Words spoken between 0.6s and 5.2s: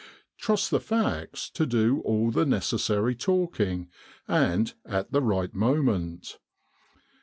the facts to do all the necessary talking, and at